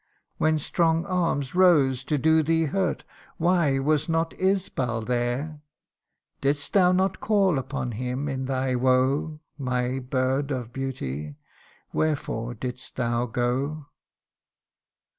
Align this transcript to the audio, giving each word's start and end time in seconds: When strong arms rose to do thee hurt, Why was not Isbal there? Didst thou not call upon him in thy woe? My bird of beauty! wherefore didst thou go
When 0.39 0.57
strong 0.57 1.05
arms 1.05 1.53
rose 1.53 2.03
to 2.05 2.17
do 2.17 2.41
thee 2.41 2.63
hurt, 2.65 3.03
Why 3.37 3.77
was 3.77 4.09
not 4.09 4.33
Isbal 4.39 5.01
there? 5.05 5.61
Didst 6.41 6.73
thou 6.73 6.91
not 6.91 7.19
call 7.19 7.59
upon 7.59 7.91
him 7.91 8.27
in 8.27 8.45
thy 8.45 8.73
woe? 8.73 9.41
My 9.59 9.99
bird 9.99 10.49
of 10.49 10.73
beauty! 10.73 11.35
wherefore 11.93 12.55
didst 12.55 12.95
thou 12.95 13.27
go 13.27 13.89